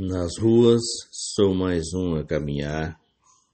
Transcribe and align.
Nas 0.00 0.38
ruas, 0.38 0.80
sou 1.10 1.52
mais 1.52 1.92
um 1.92 2.14
a 2.14 2.24
caminhar. 2.24 3.00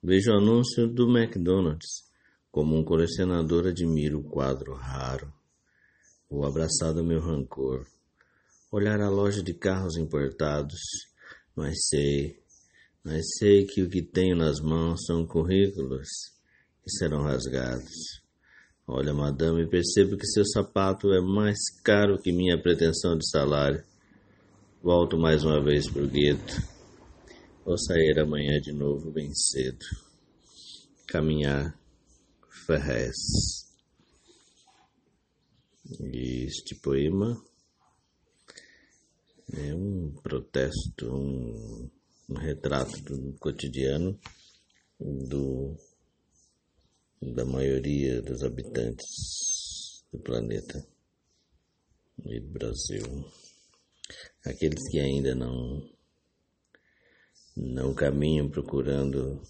Vejo 0.03 0.31
o 0.31 0.37
anúncio 0.37 0.87
do 0.87 1.09
McDonald's. 1.09 2.05
Como 2.53 2.77
um 2.77 2.85
colecionador, 2.85 3.69
admiro 3.69 4.19
o 4.19 4.23
quadro 4.23 4.75
raro. 4.75 5.33
Vou 6.29 6.45
abraçado 6.45 7.03
meu 7.03 7.19
rancor. 7.19 7.87
Olhar 8.71 9.01
a 9.01 9.09
loja 9.09 9.43
de 9.43 9.55
carros 9.55 9.97
importados. 9.97 10.79
Mas 11.57 11.79
sei, 11.89 12.39
mas 13.03 13.25
sei 13.39 13.65
que 13.65 13.81
o 13.81 13.89
que 13.89 14.03
tenho 14.03 14.37
nas 14.37 14.61
mãos 14.61 15.03
são 15.07 15.27
currículos 15.27 16.09
que 16.83 16.91
serão 16.91 17.23
rasgados. 17.23 18.21
Olha, 18.87 19.15
madame, 19.15 19.67
percebo 19.67 20.19
que 20.19 20.27
seu 20.27 20.45
sapato 20.45 21.11
é 21.11 21.23
mais 21.23 21.57
caro 21.83 22.21
que 22.21 22.31
minha 22.31 22.63
pretensão 22.63 23.17
de 23.17 23.27
salário. 23.31 23.83
Volto 24.85 25.17
mais 25.17 25.43
uma 25.43 25.65
vez 25.65 25.91
para 25.91 26.03
o 26.03 26.07
gueto. 26.07 26.61
Vou 27.65 27.79
sair 27.79 28.19
amanhã 28.19 28.61
de 28.61 28.71
novo 28.71 29.11
bem 29.11 29.33
cedo. 29.35 29.83
Caminhar 31.07 31.75
Ferrez. 32.67 33.17
Este 36.13 36.75
poema 36.75 37.43
é 39.55 39.75
um 39.75 40.13
protesto, 40.23 41.11
um, 41.11 41.91
um 42.29 42.35
retrato 42.35 43.01
do 43.05 43.33
cotidiano 43.39 44.21
do, 45.01 45.75
da 47.23 47.47
maioria 47.47 48.21
dos 48.21 48.43
habitantes 48.43 50.05
do 50.13 50.19
planeta 50.19 50.87
e 52.27 52.39
do 52.39 52.51
Brasil 52.51 53.25
aqueles 54.45 54.81
que 54.91 54.99
ainda 54.99 55.35
não 55.35 55.89
não 57.57 57.95
caminham 57.95 58.49
procurando 58.49 59.41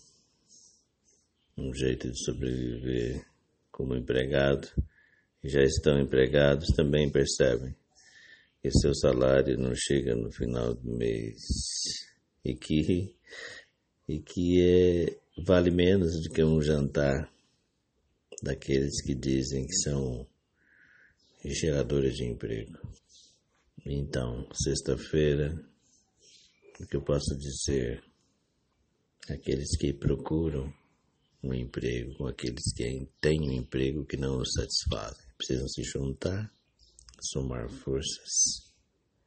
um 1.57 1.73
jeito 1.73 2.11
de 2.11 2.23
sobreviver 2.23 3.25
como 3.71 3.97
empregado 3.97 4.69
e 5.43 5.49
já 5.49 5.63
estão 5.63 5.99
empregados 5.99 6.69
também 6.77 7.11
percebem 7.11 7.75
que 8.63 8.71
seu 8.71 8.95
salário 8.95 9.59
não 9.59 9.75
chega 9.75 10.15
no 10.15 10.31
final 10.31 10.75
do 10.75 10.97
mês 10.97 11.39
e 12.45 12.55
que 12.55 13.15
e 14.09 14.21
que 14.21 14.63
é, 14.63 15.19
vale 15.43 15.71
menos 15.71 16.23
do 16.23 16.31
que 16.31 16.45
um 16.45 16.61
jantar 16.61 17.31
daqueles 18.43 19.03
que 19.03 19.15
dizem 19.15 19.67
que 19.67 19.75
são 19.77 20.27
geradores 21.45 22.15
de 22.15 22.25
emprego. 22.25 22.79
Então, 23.87 24.49
sexta-feira, 24.55 25.55
o 26.81 26.87
que 26.87 26.97
eu 26.97 27.03
posso 27.03 27.37
dizer? 27.37 28.03
Aqueles 29.29 29.77
que 29.77 29.93
procuram 29.93 30.73
um 31.43 31.53
emprego 31.53 32.15
com 32.17 32.27
aqueles 32.27 32.73
que 32.75 33.07
têm 33.21 33.41
um 33.41 33.53
emprego 33.53 34.07
que 34.07 34.17
não 34.17 34.39
os 34.39 34.53
satisfazem. 34.55 35.27
Precisam 35.37 35.69
se 35.69 35.83
juntar, 35.83 36.51
somar 37.21 37.69
forças 37.69 38.73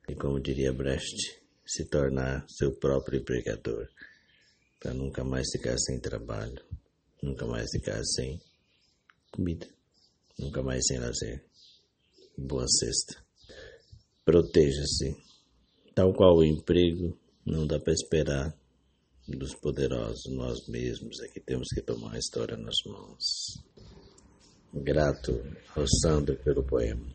e, 0.10 0.16
como 0.16 0.40
diria 0.40 0.74
Brecht, 0.74 1.40
se 1.64 1.86
tornar 1.86 2.44
seu 2.50 2.72
próprio 2.80 3.20
empregador, 3.20 3.88
para 4.80 4.94
nunca 4.94 5.24
mais 5.24 5.46
ficar 5.52 5.78
sem 5.78 6.00
trabalho, 6.00 6.66
nunca 7.22 7.46
mais 7.46 7.70
ficar 7.72 8.04
sem 8.04 8.42
comida, 9.32 9.68
nunca 10.40 10.64
mais 10.64 10.84
sem 10.88 10.98
lazer. 10.98 11.46
Boa 12.38 12.66
sexta. 12.68 13.27
Proteja-se. 14.28 15.16
Tal 15.96 16.14
qual 16.14 16.36
o 16.36 16.44
emprego, 16.44 17.18
não 17.46 17.66
dá 17.66 17.80
para 17.80 17.94
esperar 17.94 18.54
dos 19.26 19.56
poderosos, 19.56 20.26
nós 20.36 20.68
mesmos 20.68 21.22
é 21.22 21.30
que 21.30 21.40
temos 21.40 21.70
que 21.74 21.82
tomar 21.82 22.14
a 22.14 22.20
história 22.20 22.58
nas 22.58 22.76
mãos. 22.86 23.24
Grato 24.74 25.32
ao 25.74 25.88
Sandro 25.88 26.36
pelo 26.44 26.62
poema. 26.62 27.08